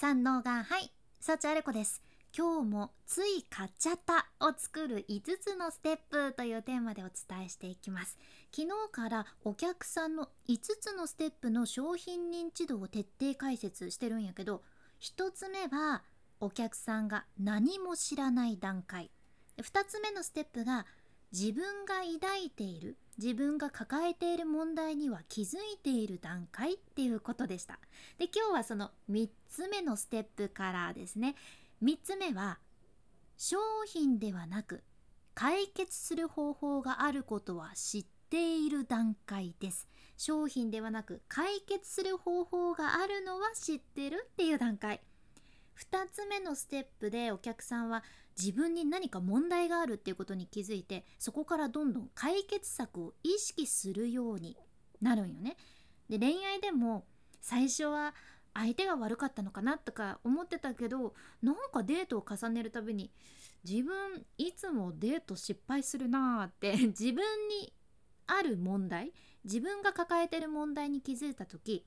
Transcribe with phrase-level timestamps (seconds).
[0.00, 0.92] 三能がはい。
[1.18, 2.04] 幸あれ子です。
[2.32, 8.16] 今日もつい買っちゃったを作る5つのステップというテーマでお伝えしていきます。
[8.54, 14.62] 昨日からお客さんの5つのステップの商品認知度を徹底解説してるんやけど
[15.00, 16.04] 1つ目は
[16.38, 19.10] お客さんが何も知らない段階。
[19.60, 20.86] 2つ目のステップが
[21.32, 27.78] 自分が抱いている自分が抱えている問題には気づいている段階っていうことでした。
[28.18, 31.34] で今日はその3つ目のステップからですね。
[31.82, 32.58] 3つ目は
[33.36, 34.82] 商品ではなく
[35.34, 39.88] 解決する方法があることは知っている段階です。
[40.16, 45.00] 商品ではなく解決する方法があるのは知ってるっていう段階。
[45.78, 48.02] 2つ目のステップでお客さんは
[48.38, 54.56] 自分に何か問題があるっていうことに気づいてそこからどんどん解決策を意識するように
[55.00, 55.56] なるんよね。
[56.08, 57.04] で恋愛でも
[57.40, 58.14] 最初は
[58.54, 63.10] 相手が悪かったのかなとか思ってたけどなんかデートを重ねるたびに
[63.68, 67.72] 自分いつもデート失敗するなーって 自分に
[68.26, 69.12] ある問題
[69.44, 71.84] 自分が抱えてる問題に気づいた時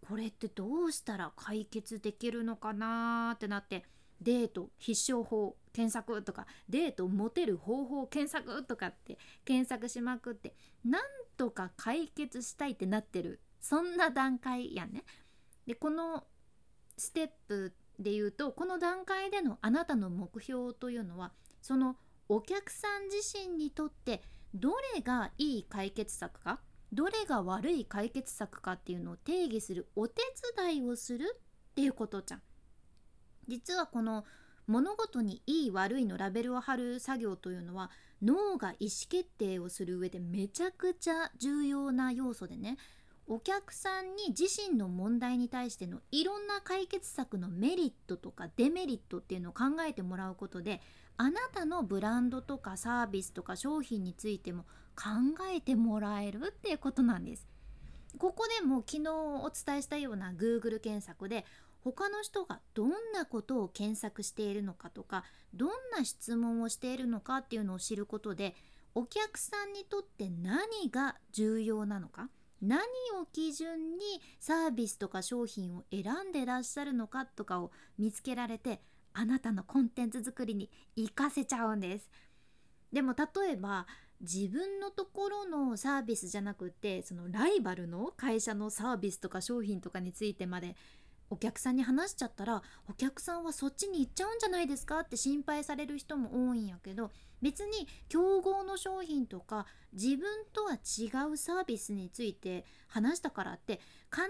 [0.00, 3.84] これってどうしたら解決できるのかなーってなって
[4.20, 11.02] デート必勝法検索とかデートモテる方法検索とかって検索しまくってなん
[11.36, 15.04] とか解決したいってなってるそんな段階やね。
[15.66, 16.24] でこの
[16.96, 21.96] ステップで言うとこの段階でのあなたの目標というのはその
[22.28, 24.22] お客さん自身にとって
[24.54, 26.60] どれがいい解決策か
[26.92, 30.22] どれが悪い解決策かっていうのを定義するお手
[30.56, 32.42] 伝いをするっていうことじゃん。
[33.48, 34.24] 実はこの
[34.66, 37.90] 物事にいい悪いのラベルを貼る作業というのは
[38.22, 42.78] 脳が意思決定をする上でめちゃくちゃ重要な要素でね
[43.26, 50.80] お客さんに自身の問題に対してのいろんな解決策のメリットとかデメリットっていうのを考えてもらうことで
[51.16, 54.64] あなたのブランドとかサービスとか商品についても
[54.94, 55.10] 考
[55.54, 57.48] えてもらえるっていうことなんです。
[58.18, 61.44] ここでも昨日お伝えしたような Google 検索で
[61.84, 65.22] 他の人がどんなことを検索しているのかとか
[65.52, 68.54] どんな質問をしているのかっていうのを知ることで
[68.94, 72.30] お客さんにとって何が重要なのか
[72.62, 72.80] 何
[73.20, 74.04] を基準に
[74.40, 78.80] サービスとか商品を選んでらっしゃるのかとかを見つけられて
[79.12, 82.08] あなたのコンテンツ作りに活かせちゃうんです。
[82.92, 83.86] でも例えば
[84.20, 90.76] 自分のところのサービスじゃなくてそのライバルの会社のサービスとか商品とかについてまで
[91.30, 95.00] お客さんに話しちゃったらお客さんはそっちに行っちゃうんじゃないですか？
[95.00, 97.10] って心配される人も多いんやけど
[97.42, 103.80] 別に競合の商品とか自分とは違うサービスについて話したからって
[104.10, 104.22] 必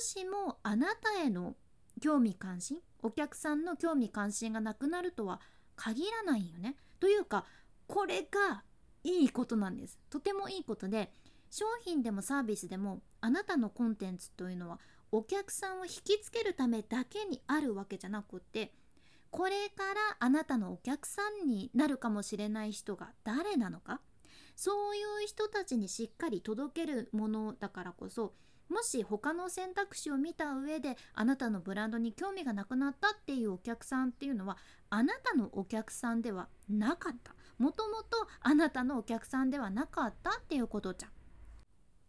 [0.00, 1.54] ずしもあなたへの
[2.00, 5.40] 興味関心お客さんの興味関心がなくなるとは
[5.76, 6.76] 限らないよね。
[6.98, 7.44] というか
[7.86, 8.64] これが
[9.04, 9.98] いいことなんです。
[10.10, 11.12] とてもいいことで
[11.50, 14.78] 商品でもサービスでもあなたのコンテンツというのは
[15.10, 18.72] お客さんを引きつけるためだけにあるわけじゃなくって
[19.30, 24.00] これからあなたのお客さんになるかもしれない人が誰なのか
[24.56, 28.34] そういう人たちにしっかり届けるものだからこそ
[28.68, 34.58] もし他の選択肢を見た上であなたのブランドに興味がなくなったっていうお客さんっていうのは
[34.90, 41.17] あなたのお客さんではなかったもともとあなたのお客さんではなかったっていうことじゃん。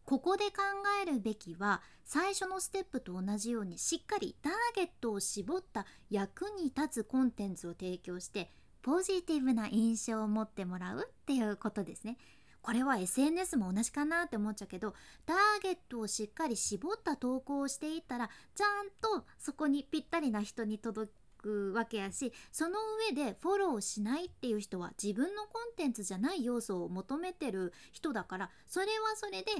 [0.09, 0.63] ここで考
[1.03, 12.17] えるべきは最初のステップと同じようにしっかりターゲットを絞った役に立つコンテンツを提供してポジティブな印象を持ってもらうっていうことですね。
[12.63, 14.95] これは SNS も同じかなって思っちゃうけど
[15.27, 18.89] ターゲットをしっかり絞った投稿をしていったらちゃん
[19.19, 21.11] とそこにぴったりな人に届
[21.41, 22.77] くわけやしその
[23.09, 29.51] 上でフォローしないっていう人は自分のコンテンツじゃない要素を求めてる人だからそれはそれで、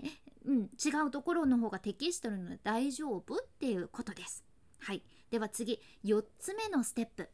[0.45, 4.43] うん、違うところの方が適してるので大丈夫っていうことです。
[4.79, 7.29] はい、では次4つ目のステップ。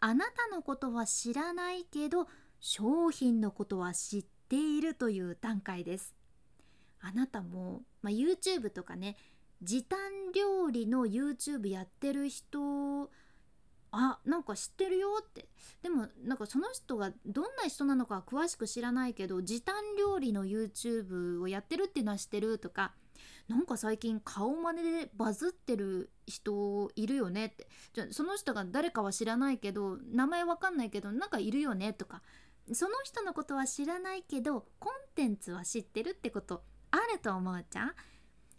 [0.00, 2.28] あなたのことは知らないけど
[2.60, 6.14] 商品のことは知っているという段階です。
[7.00, 9.16] あなたも、まあ、YouTube とかね
[9.62, 9.98] 時短
[10.34, 13.10] 料理の YouTube やってる人
[13.90, 15.48] あなんか知ってるよって。
[15.82, 22.92] でもなんかその人がどんな人なのかは詳しく知らないけど時短料理の YouTube をやってるっていうのは知ってるとか
[23.48, 27.68] なんか最近顔真似でバズってる人いるよねって。
[27.94, 32.22] じゃその人が誰かは知らないけど名前わかんないけどなんかいるよねとか。
[32.72, 37.94] その人のことは知らないけどコンテンツは知ってるってことあると思うじゃん。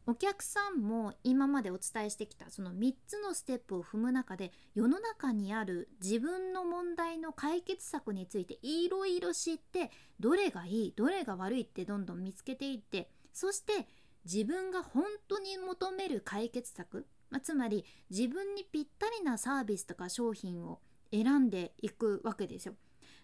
[0.10, 13.88] お客さんも今までお伝えしてきたその3つのステップを踏む中で世の中にある自分の問題の解決策についていろいろ知ってどれがいいどれが悪いってどんどん見つけていってそして
[14.26, 20.80] 自分が本当に求める解決策、まあ、つまり自分にぴったりなサービスとか商品を
[21.14, 22.74] 選んでいくわけですよ。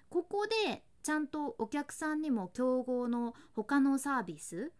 [0.09, 4.71] ここでちゃんとお客さんにも競合の他のサービス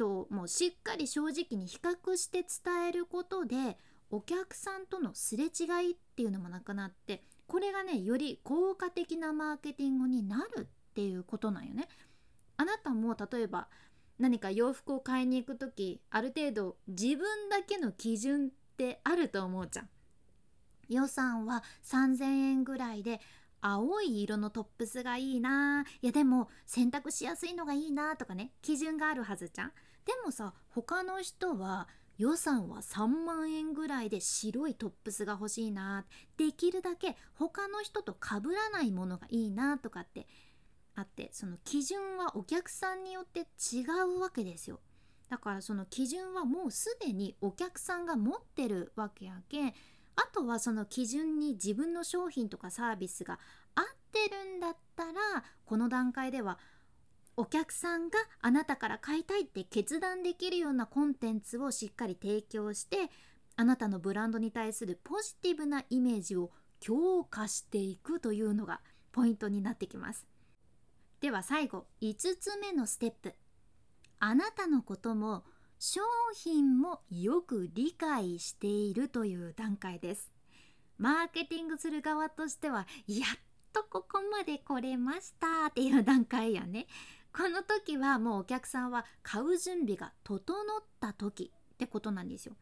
[0.00, 3.76] ともうしっかり正直に比較して伝えることで
[4.10, 11.86] お客さんとのすれ違いっていうのもなくなってこれがねより効果的なマーケティングになるっていうことなんよね。
[12.56, 13.68] あなたも例えば
[14.18, 19.88] 何か洋服を買いに行く時ある程度自分だけの基準ってあると思うじゃん。
[20.88, 23.20] 予算は3,000円ぐらいで
[23.60, 29.72] 青い色のトップスがいいないやでも洗濯しやすいのがいいなとかね基準があるはずじゃん。
[30.06, 31.88] でもさ他の人は
[32.18, 36.04] 予算は3万円ぐらいで白いトップスが欲しいな
[36.36, 40.26] できるだけ他の人と被らないものがいいなとかって
[40.94, 44.80] あってその基準はお客さんによって違うわけですよ。
[45.30, 49.74] だからその基準はもうすでにお客さんが持ってるわけやけん。
[50.16, 53.38] あとはその基準に自分の商品とかサービスが
[53.74, 55.12] 合ってるんだったら
[55.64, 56.58] この段階では
[57.40, 63.10] お客さんがあなたから買いたいって決断できるようなコンテンツをしっかり提供して
[63.56, 66.50] あなたのブランドに対するポジティブなイメージを
[66.80, 70.26] 強化していくというのがポイントになってきます。
[71.22, 73.34] では最後5つ目のステップ。
[74.18, 75.44] あなたのことも
[75.78, 76.02] 商
[76.34, 80.30] 品もよく理解しているという段階です。
[80.98, 83.40] マーケティングする側としてはやっ
[83.72, 86.86] とここまで来れましたっていう段階やね。
[87.32, 92.54] この時はもうお客さんは買う準備が整った時ってことなんですよ。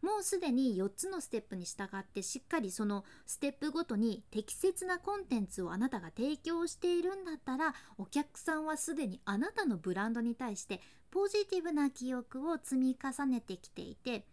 [0.00, 10.80] もうすでに4つのステップに従ってしっかりそのステップごとに適切なコンテンツをあなたが提供しているんだったらお客さんはすでにあなたのブランドに対して
[11.10, 14.24] ポジティブな記憶を積み重ねてきていて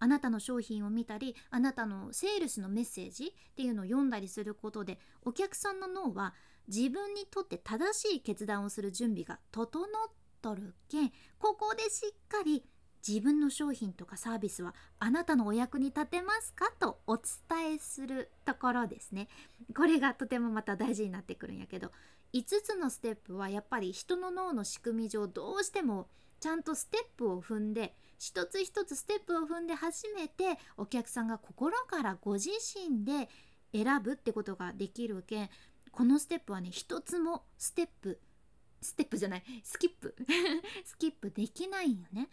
[0.00, 6.34] あなたの商品を見たりあなたのセールスのメッセージっていうのを読んだりすることでお客さんの脳は
[6.68, 12.64] 自分にとって正しい決断をする準備が整っとるけんここでしっかり
[13.06, 19.28] 自分の商品とかサービスはあなたのお役に立てますかとお伝えするところですね。
[19.76, 21.90] これがとてもまた大事になってくるんやけど
[22.32, 26.08] 5つのステップはやっぱり人の脳の仕組み上どうしても
[26.40, 33.28] ちゃんとステップを踏んで一つ一つステップを踏んで初めてお客さんが心からご自身で
[33.72, 35.50] 選ぶってことができるけん
[35.92, 38.18] このステップはね一つもステップ
[38.80, 40.16] ステップじゃないスキップ
[40.84, 42.28] スキップできないよね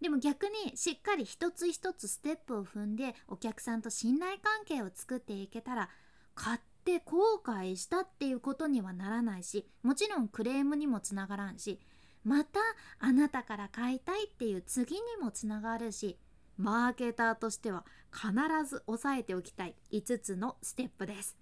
[0.00, 5.90] でも逆にしっかり一つ一つステップを踏んでお客さんと信頼関係を作っていけたら
[6.34, 11.78] 買って後悔したっていうことにはならないしもちろんクレームにもつながらんし
[12.24, 12.58] また
[12.98, 16.18] あなたから買いたいっていう次にもつながるし
[16.56, 18.32] マーケターとしては必
[18.68, 21.41] ず押さえておきたい5つのステップです。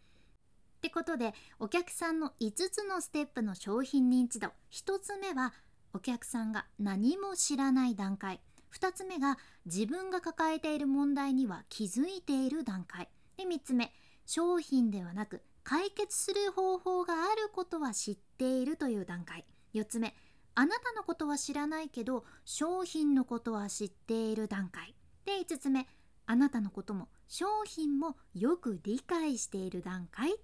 [0.80, 4.48] ってことでお客さんの5つのステップの商品認知度。
[4.72, 5.52] 1つ目は
[5.92, 8.40] お客さんが何も知らない段階。
[8.74, 9.36] 2つ目が
[9.66, 13.10] 自分が抱えている問題には気づいている段階。
[13.36, 13.92] で3つ目
[14.24, 19.44] 商品ではなく解決する方法があることは知っているという段階。
[19.74, 20.14] 4つ目
[20.54, 24.94] あなたのことは知らないけど商品のことは知っている段階。
[25.26, 25.86] で5つ目
[26.24, 30.34] あなたのことも商品もよく理解している段階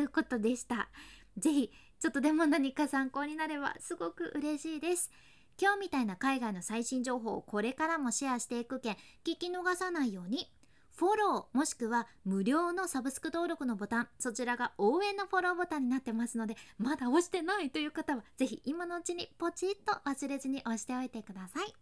[0.00, 0.88] いうことでした。
[1.36, 5.10] 是非ちょっとでも何か参考になればすごく嬉しいです。
[5.60, 10.50] 今日みたいな海外の最新情報をこれからもシェアしていくけん聞き逃さないように。
[10.96, 21.72] フォローもしくは無料のサブスク登録のボタンそちらが応援のフォローボタンになってますのでまだ押してないという方は是非今のうちにポチッと忘れずに押しておいてください。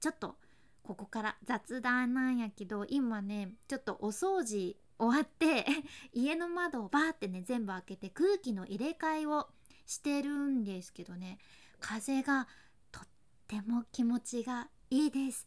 [0.00, 0.36] ちょっと
[0.82, 5.64] ここから雑談なんやけど今ねちょっとお掃除終わって
[6.12, 9.48] 家の窓をバーってね全部開けて空気の入れ替えを
[9.86, 11.38] してるんですけどね。
[11.80, 12.46] 風が
[12.90, 13.08] とっ
[13.48, 15.46] ても気持ちがいいです。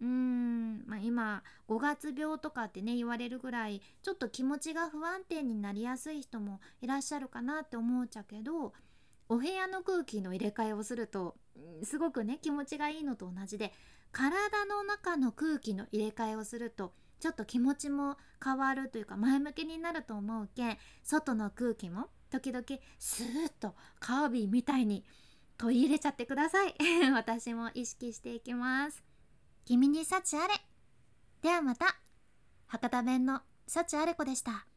[0.00, 8.72] うーん、まあ、今5月病とかってね言われるぐらいちょっと気持ちが不安定になりやすい人もいらっしゃるかなって思うちゃけど
[9.28, 11.36] お部屋の空気の入れ替えをすると
[11.84, 13.72] すごくね気持ちがいいのと同じで
[14.10, 22.64] 体の中の空気の入れ替えをするとちょっと気持ちも変わるというか前向きになると思うけん外の空気も時々
[22.98, 25.04] スーッとカービィみたいに
[25.58, 26.74] 取り入れちゃってください。
[27.12, 29.02] 私も意識していきます。
[29.66, 30.54] 君に幸あれ。
[31.42, 31.96] ではまた。
[32.66, 34.69] 博多弁の幸あれ子でした。